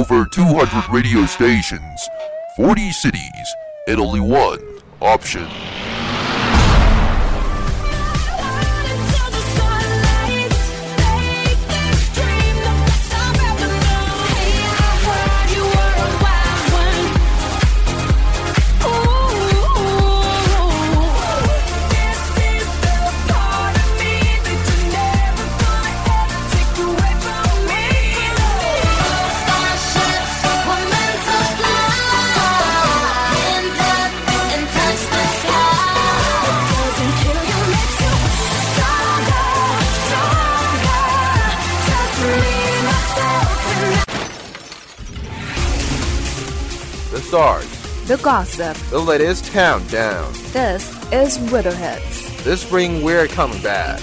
[0.00, 2.08] Over 200 radio stations,
[2.56, 3.54] 40 cities,
[3.86, 4.58] and only one
[5.02, 5.46] option.
[47.30, 47.64] Stars,
[48.08, 48.76] The gossip.
[48.90, 50.32] the latest countdown.
[50.52, 52.42] This is We Do Hits.
[52.42, 54.00] This spring we're coming back.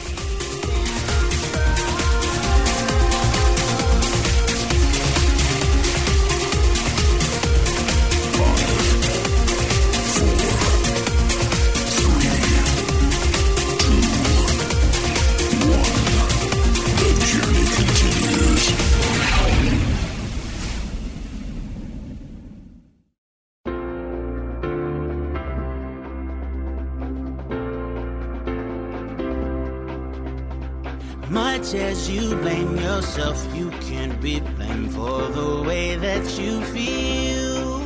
[31.47, 37.79] Much as you blame yourself, you can't be blamed for the way that you feel.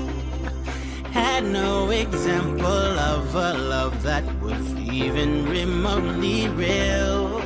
[1.11, 7.39] Had no example of a love that was even remotely real.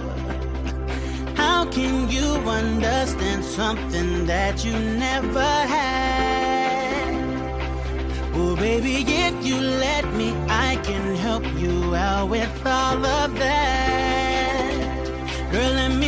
[1.36, 2.30] How can you
[2.62, 4.72] understand something that you
[5.08, 7.14] never had?
[8.34, 14.06] Oh, baby, if you let me, I can help you out with all of that.
[15.56, 16.05] Girl, let me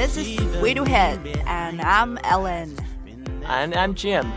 [0.00, 2.74] this is We Do Hits, and I'm Ellen.
[3.44, 4.32] And I'm Jim.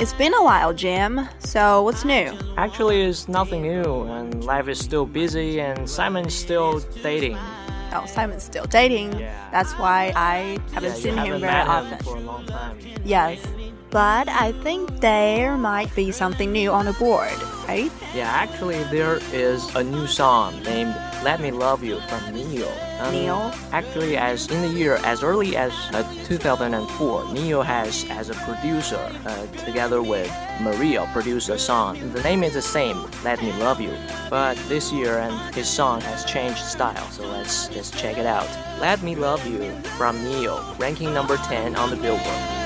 [0.00, 1.28] It's been a while, Jim.
[1.38, 2.36] So what's new?
[2.56, 7.38] Actually, it's nothing new, and life is still busy, and Simon's still dating.
[7.92, 9.12] Oh, Simon's still dating.
[9.20, 9.32] Yeah.
[9.52, 11.98] That's why I haven't Yeah, seen him haven't very often.
[11.98, 12.76] him for a long time.
[13.04, 13.40] Yes.
[13.90, 17.92] But I think there might be something new on the board, right?
[18.16, 22.68] Yeah, actually, there is a new song named "Let Me Love You" from Ne-Yo.
[23.00, 23.52] Um, Ne-Yo?
[23.72, 29.00] Actually, as in the year as early as uh, 2004, Ne-Yo has, as a producer,
[29.26, 30.30] uh, together with
[30.60, 31.98] Mario, produced a song.
[32.12, 33.94] The name is the same, "Let Me Love You,"
[34.30, 37.08] but this year and his song has changed style.
[37.10, 38.48] So let's just check it out.
[38.80, 42.62] "Let Me Love You" from Ne-Yo, ranking number 10 on the Billboard.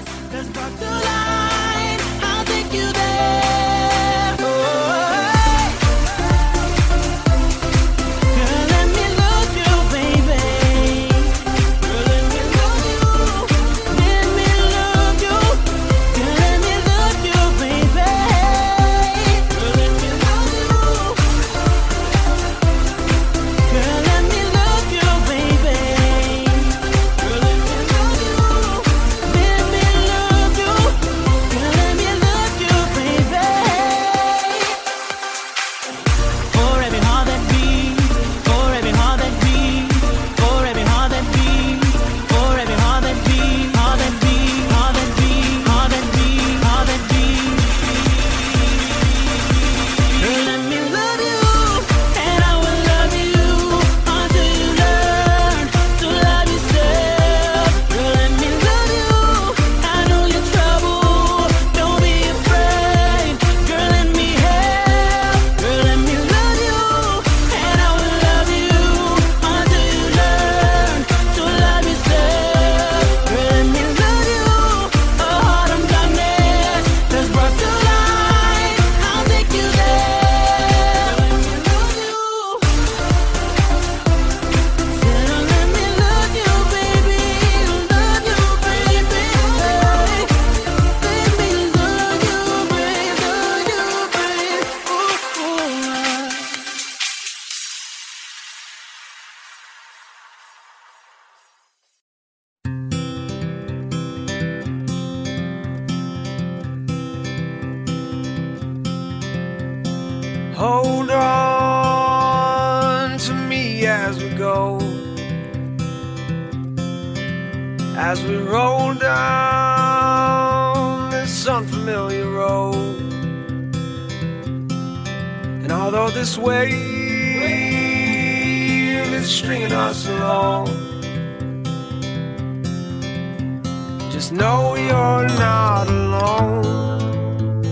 [134.26, 137.64] Just know you're not alone.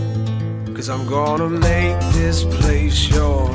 [0.73, 3.49] Cause I'm gonna make this place your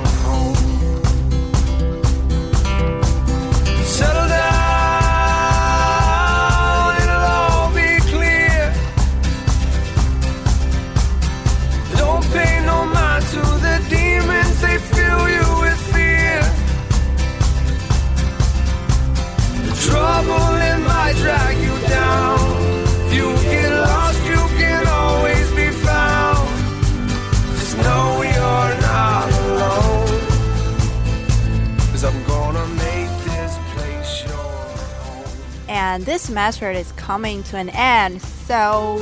[35.90, 39.00] And this semester is coming to an end, so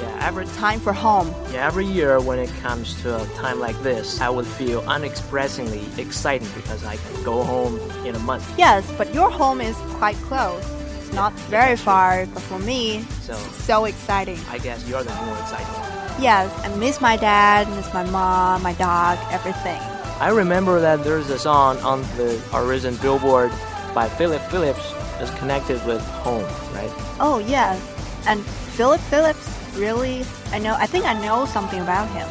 [0.00, 1.34] Yeah, every time for home.
[1.52, 5.82] Yeah, every year when it comes to a time like this, I would feel unexpressingly
[5.98, 7.74] excited because I can go home
[8.06, 8.46] in a month.
[8.56, 10.62] Yes, but your home is quite close.
[11.00, 14.38] It's not very far, but for me, So- it's so exciting.
[14.48, 15.74] I guess you're the more excited.
[16.20, 19.82] Yes, I miss my dad, miss my mom, my dog, everything.
[20.20, 23.50] I remember that there's a song on the Horizon Billboard
[23.92, 26.44] by Philip Phillips is connected with home,
[26.74, 26.90] right?
[27.20, 27.78] Oh yes,
[28.26, 28.44] and
[28.76, 30.74] Philip Phillips really, I know.
[30.74, 32.26] I think I know something about him.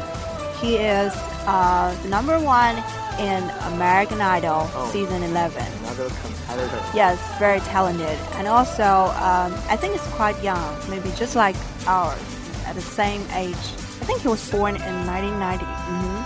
[0.60, 1.12] He is
[1.46, 2.76] uh, the number one
[3.18, 3.42] in
[3.74, 4.88] American Idol Oh.
[4.92, 5.62] season 11.
[5.82, 6.80] Another competitor.
[6.94, 8.84] Yes, very talented, and also
[9.28, 11.56] um, I think he's quite young, maybe just like
[11.86, 12.18] ours,
[12.66, 13.56] at the same age.
[14.00, 15.64] I think he was born in 1990.
[15.64, 16.22] hmm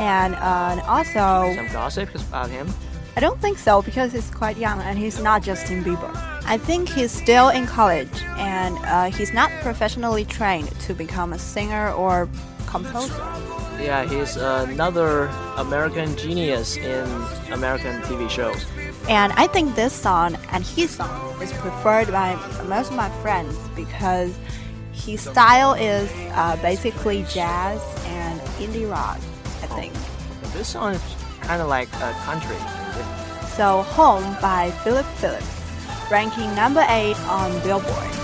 [0.00, 2.68] And, uh, and also, Some gossip about him.
[3.18, 6.08] I don't think so because he's quite young and he's not Justin Bieber.
[6.46, 11.38] I think he's still in college and uh, he's not professionally trained to become a
[11.40, 12.28] singer or
[12.68, 13.16] composer.
[13.82, 15.26] Yeah, he's another
[15.56, 17.08] American genius in
[17.50, 18.64] American TV shows.
[19.08, 22.36] And I think this song and his song is preferred by
[22.68, 24.32] most of my friends because
[24.92, 29.18] his style is uh, basically jazz and indie rock,
[29.60, 29.92] I think.
[30.52, 31.02] This song is
[31.40, 32.77] kind of like a country.
[33.58, 35.44] So, Home by Philip Phillips,
[36.12, 38.17] ranking number 8 on Billboard.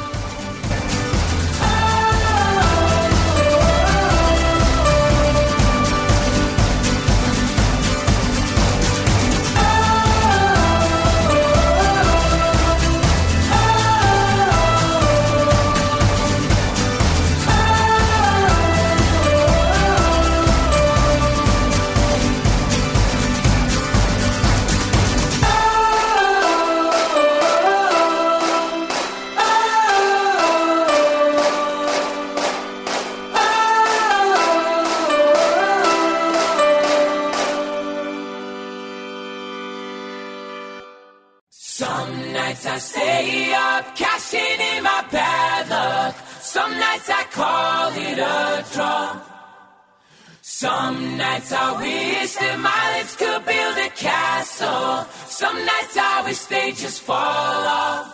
[50.56, 55.03] Some nights I wish that my lips could build a castle.
[55.27, 58.06] Some nights I wish they just fall off.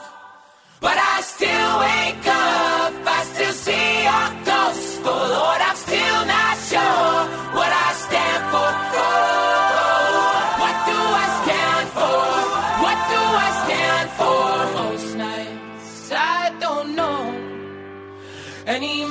[0.81, 5.05] But I still wake up, I still see your ghost.
[5.05, 7.13] Oh Lord, I'm still not sure
[7.61, 8.71] what I stand for.
[10.63, 12.25] What do I stand for?
[12.85, 14.41] What do I stand for?
[14.81, 17.21] Most nights I don't know
[18.67, 19.10] anymore.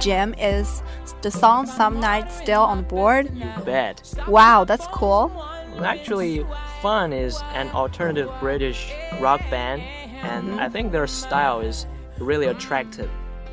[0.00, 0.82] Jim, is
[1.22, 3.30] the song Some Nights still on board?
[3.64, 4.00] Bad.
[4.26, 5.30] Wow, that's cool.
[5.78, 6.44] Actually,
[6.80, 8.90] Fun is an alternative British
[9.20, 9.82] rock band,
[10.22, 11.86] and I think their style is
[12.18, 13.10] really attractive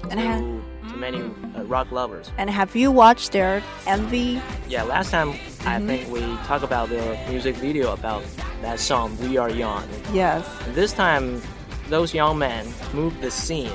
[0.10, 2.32] And to, to many uh, rock lovers.
[2.38, 4.42] And have you watched their MV?
[4.70, 5.32] Yeah, last time
[5.66, 8.24] I think we talked about their music video about
[8.62, 10.48] that song "We Are Young." Yes.
[10.66, 11.42] And this time,
[11.90, 13.72] those young men moved the scene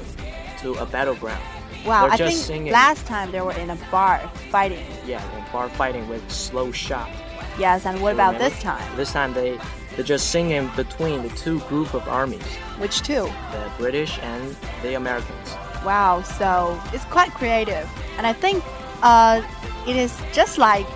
[0.61, 1.43] to a battleground.
[1.87, 2.73] Wow, They're I think singing.
[2.73, 4.19] last time they were in a bar
[4.51, 4.85] fighting.
[5.07, 7.11] Yeah, and bar fighting with slow shot.
[7.59, 8.51] Yes, and what about Remember?
[8.55, 8.97] this time?
[8.97, 9.59] This time they
[9.97, 12.43] they're just singing between the two group of armies,
[12.79, 13.29] Which two?
[13.53, 15.49] the British and the Americans.
[15.85, 17.87] Wow, so it's quite creative.
[18.17, 18.63] And I think
[19.03, 19.43] uh,
[19.87, 20.87] it is just like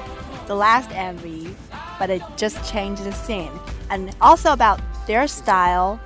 [0.46, 1.52] the last MV,
[1.98, 3.50] but it just changed the scene.
[3.90, 6.00] And also about their style,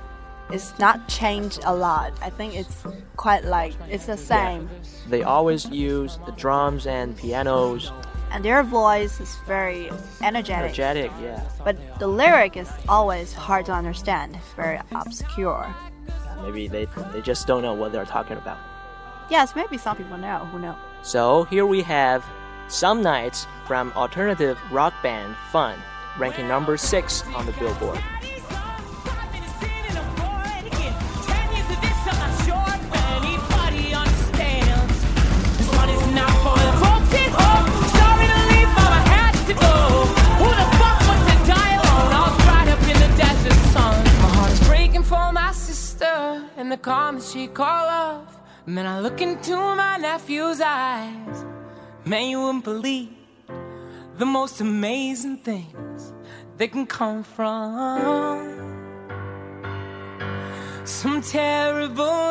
[0.51, 2.13] it's not changed a lot.
[2.21, 2.83] I think it's
[3.17, 4.69] quite like it's the same.
[5.07, 7.91] They always use the drums and pianos,
[8.31, 9.91] And their voice is very
[10.21, 10.63] energetic.
[10.79, 11.11] energetic.
[11.21, 15.73] Yeah, But the lyric is always hard to understand, very obscure.
[16.43, 18.57] maybe they they just don't know what they're talking about.
[19.29, 20.39] Yes, maybe some people know.
[20.51, 20.75] Who knows?
[21.03, 22.23] So here we have
[22.67, 25.75] Some Nights from alternative rock band Fun,
[26.17, 27.99] ranking number six on the Billboard.
[46.71, 48.39] The comments she call off.
[48.65, 51.45] Man, I look into my nephew's eyes.
[52.05, 53.09] Man, you wouldn't believe
[54.17, 56.13] the most amazing things
[56.55, 58.55] they can come from
[60.85, 62.30] some terrible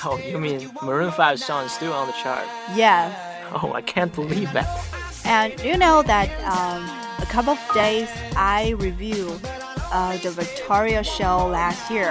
[0.04, 2.46] Oh, you mean Maroon 5 song is still on the chart?
[2.74, 3.24] Yes.
[3.50, 4.68] Oh, I can't believe that.
[5.24, 6.84] And you know that um,
[7.22, 9.40] a couple of days I reviewed
[9.90, 12.10] uh, the Victoria show last year.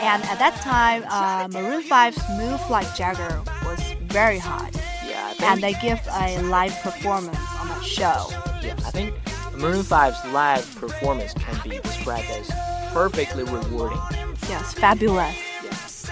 [0.00, 4.74] And at that time, uh, Maroon 5's Move Like Jagger was very hot.
[5.06, 8.28] Yeah, And they give a live performance on that show.
[8.62, 9.14] yeah, I think
[9.58, 12.50] Maroon 5's live performance can be described as
[12.94, 14.00] perfectly rewarding.
[14.48, 15.36] Yes, fabulous.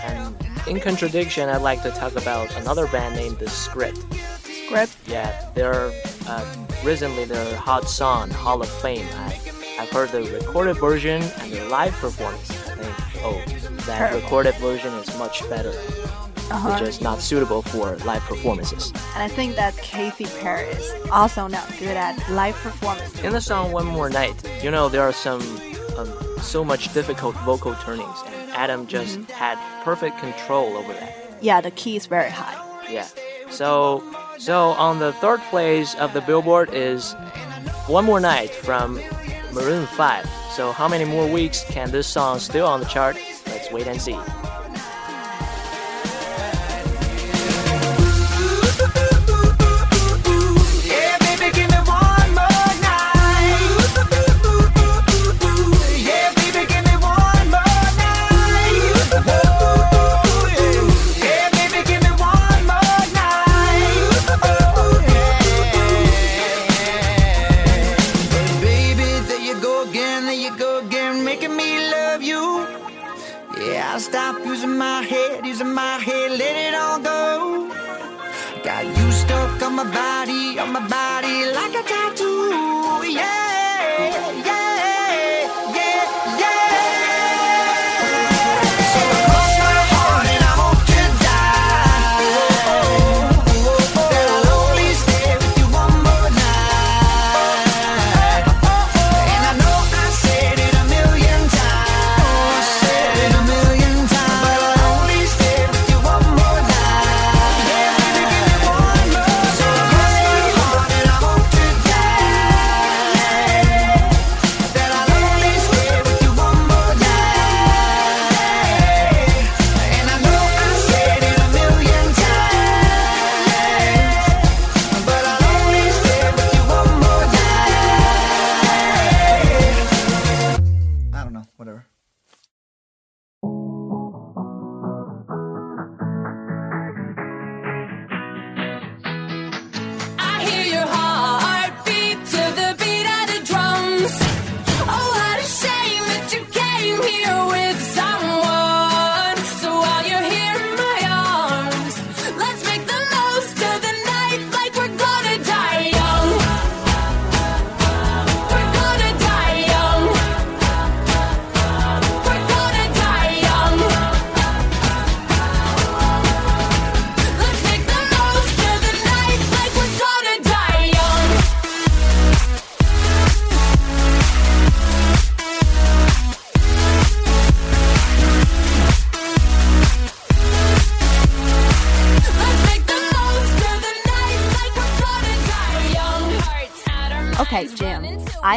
[0.04, 0.36] And
[0.66, 3.98] in contradiction, I'd like to talk about another band named The Script.
[4.66, 4.96] Script.
[5.06, 5.92] Yeah, their
[6.28, 9.06] uh, recently their hot song Hall of Fame.
[9.14, 9.38] I,
[9.78, 12.50] I've heard the recorded version and the live performance.
[12.68, 13.42] I think oh,
[13.86, 14.20] that Terrible.
[14.20, 15.70] recorded version is much better,
[16.50, 16.70] Uh-huh.
[16.72, 18.92] which is not suitable for live performances.
[19.14, 23.18] And I think that Katy Perry is also not good at live performance.
[23.22, 25.40] In the song One More Night, you know there are some
[25.98, 26.08] um,
[26.40, 29.32] so much difficult vocal turnings, and Adam just Mm-hmm.
[29.32, 31.14] had perfect control over that.
[31.40, 32.56] Yeah, the key is very high.
[32.90, 33.06] Yeah.
[33.50, 34.02] So
[34.38, 37.14] so on the third place of the Billboard is
[37.86, 38.94] One More Night from
[39.52, 40.28] Maroon 5.
[40.52, 43.16] So how many more weeks can this song still on the chart?
[43.46, 44.16] Let's wait and see.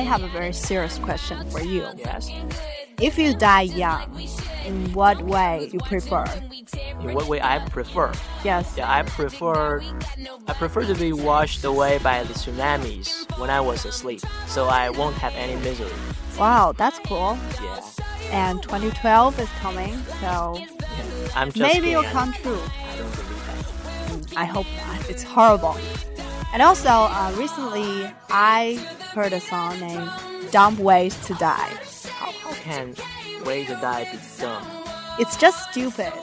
[0.04, 1.88] Have a very serious question for you.
[1.98, 2.30] Yes.
[3.02, 4.28] If you die young,
[4.66, 6.26] in what way you prefer?
[7.02, 8.13] In what way I prefer?
[8.44, 8.76] Yes.
[8.78, 9.82] Yeah, I prefer
[10.48, 14.89] I prefer to be washed away by the tsunamis when I was asleep, so I
[14.89, 15.92] won't have any misery.
[16.38, 17.38] Wow, that's cool.
[17.62, 17.82] Yeah,
[18.32, 20.63] And 2012 is coming, so
[21.36, 22.60] I'm just maybe it'll come true.
[22.62, 24.38] I don't believe that.
[24.38, 25.10] I hope not.
[25.10, 25.78] It's horrible.
[26.54, 28.76] And also, uh, recently I
[29.16, 30.08] heard a song named
[30.52, 31.74] Dumb Ways to Die.
[32.10, 32.94] How, how can
[33.44, 34.63] way to die be dumb?
[35.18, 36.13] It's just stupid.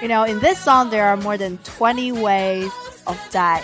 [0.00, 2.72] You know, in this song, there are more than 20 ways
[3.06, 3.62] of dying.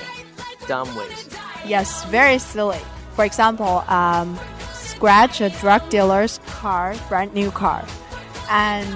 [0.68, 1.30] Dumb ways.
[1.64, 2.80] Yes, very silly.
[3.14, 4.38] For example, um,
[4.74, 7.82] scratch a drug dealer's car, brand new car.
[8.50, 8.86] And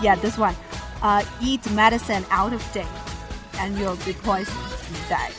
[0.00, 0.54] yeah, this one.
[1.02, 2.86] Uh, eat medicine out of date
[3.58, 5.32] and you'll be poisoned and die.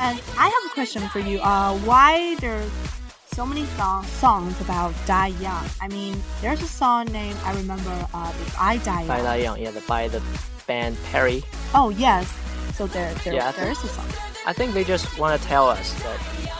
[0.00, 1.38] And I have a question for you.
[1.40, 2.62] Uh, why there
[3.32, 5.64] so many song, songs about die young?
[5.80, 9.24] I mean, there's a song named I remember uh, If I Die By Young.
[9.24, 10.22] that young, yeah, the, by the
[10.66, 11.42] band Perry.
[11.74, 12.26] Oh yes.
[12.74, 14.06] So there, there, Yeah, there think- is a song.
[14.44, 16.18] I think they just want to tell us that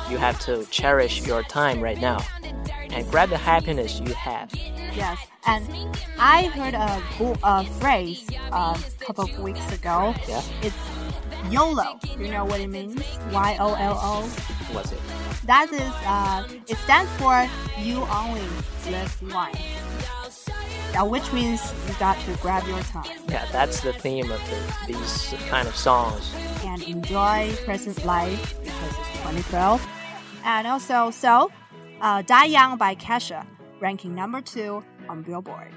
[0.09, 2.25] you have to cherish your time right now
[2.93, 4.55] and grab the happiness you have.
[4.95, 5.67] Yes, and
[6.17, 7.03] I heard a
[7.43, 10.15] uh, phrase uh, a couple of weeks ago.
[10.29, 10.77] Yeah, It's
[11.51, 11.99] YOLO.
[12.19, 13.01] You know what it means?
[13.33, 14.23] Y O L O.
[14.73, 15.01] what's it?
[15.45, 17.49] That is, uh, it stands for
[17.81, 18.43] you only
[18.91, 20.49] live once.
[20.95, 24.93] Now, which means you got to grab your time Yeah, that's the theme of the,
[24.93, 26.35] these kind of songs.
[26.65, 29.87] and enjoy present life because it's 2012.
[30.45, 31.51] And also, so,
[32.01, 33.47] uh, Die Young by Kesha,
[33.81, 35.73] ranking number two on Billboard.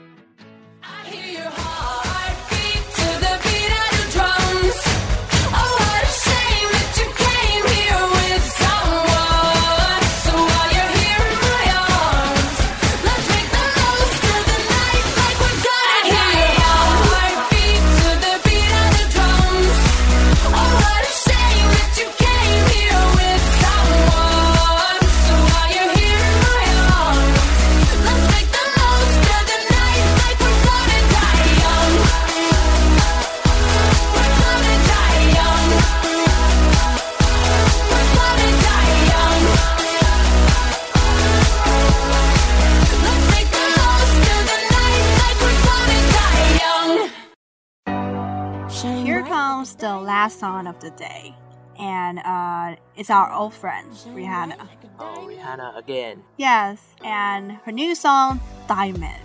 [49.78, 51.36] The last song of the day,
[51.78, 54.56] and uh, it's our old friend Rihanna.
[55.00, 56.24] Oh, Rihanna again.
[56.38, 59.20] Yes, and her new song Diamond.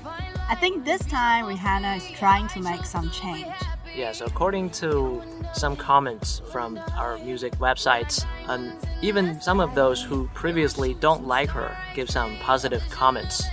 [0.48, 3.46] I think this time Rihanna is trying to make some change.
[3.94, 10.28] Yes, according to some comments from our music websites, and even some of those who
[10.34, 13.44] previously don't like her give some positive comments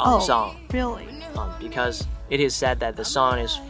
[0.00, 0.66] on oh, the song.
[0.72, 1.06] really?
[1.36, 3.60] um, because it is said that the song is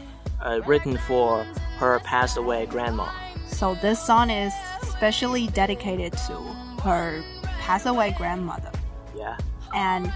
[0.42, 1.44] uh, written for
[1.78, 3.08] her passed away grandma.
[3.46, 6.34] So this song is specially dedicated to
[6.82, 8.70] her passed away grandmother.
[9.16, 9.36] Yeah.
[9.74, 10.12] And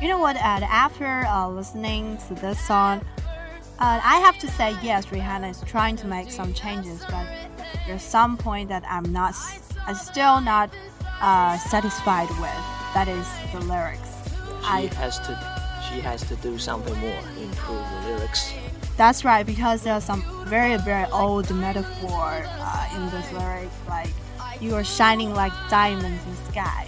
[0.00, 0.36] you know what?
[0.36, 3.04] After uh, listening to this song,
[3.78, 7.26] uh, I have to say yes, Rihanna is trying to make some changes, but
[7.86, 9.34] there's some point that I'm not,
[9.86, 10.70] I'm still not
[11.20, 12.64] uh, satisfied with.
[12.94, 14.08] That is the lyrics.
[14.60, 18.52] She I has to she has to do something more, improve the lyrics.
[19.02, 24.10] That's right, because there's some very, very old metaphor uh, in this lyric, like
[24.60, 26.86] you are shining like diamonds in the sky.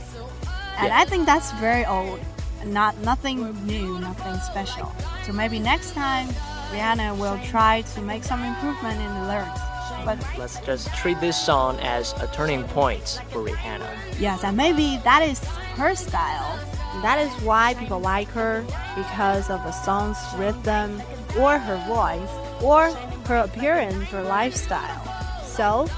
[0.79, 1.01] And Yeah.
[1.01, 2.21] I think that's very old,
[2.67, 4.95] not nothing new, nothing special.
[5.27, 6.29] So maybe next time
[6.71, 9.61] Rihanna will try to make some improvement in the lyrics.
[10.05, 13.91] But Let's just treat this song as a turning point for Rihanna.
[14.21, 15.41] yes, and maybe that is
[15.75, 16.61] her style.
[17.03, 18.65] That is why people like her
[18.97, 21.03] because of the song's rhythm,
[21.39, 22.31] or her voice,
[22.63, 22.91] or
[23.27, 25.03] her appearance or lifestyle.
[25.45, 25.89] So,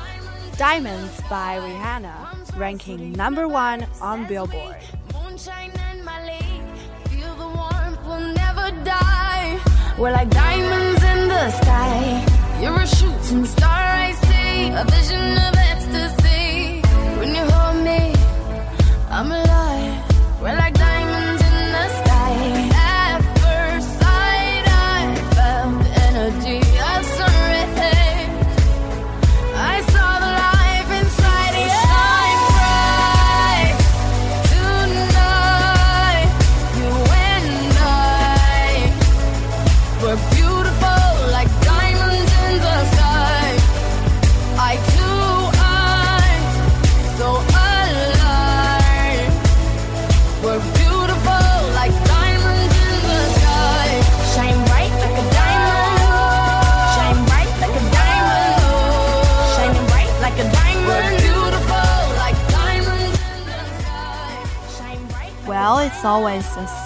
[0.56, 4.76] Diamonds by Rihanna, ranking number one on Billboard.
[5.14, 5.76] And.
[9.98, 12.60] We're like diamonds in the sky.
[12.62, 14.68] You're a shooting star, I see.
[14.68, 16.80] A vision of ecstasy.
[17.18, 18.14] When you hold me,
[19.10, 19.65] I'm alive.
[20.46, 20.95] We're like diamonds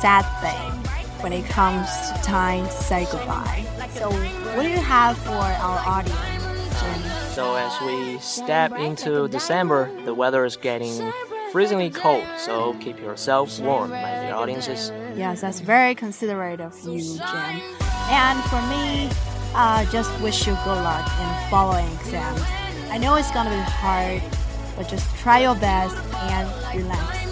[0.00, 3.66] sad thing when it comes to time to say goodbye.
[3.94, 7.08] So, what do you have for our audience, Jenny?
[7.34, 11.12] So as we step into December, the weather is getting
[11.52, 14.90] freezingly cold, so keep yourself warm, my dear audiences.
[15.16, 17.62] Yes, that's very considerate of you, Jen.
[18.08, 19.10] And for me,
[19.54, 22.42] uh, just wish you good luck in following exams.
[22.90, 24.22] I know it's gonna be hard,
[24.76, 27.29] but just try your best and relax.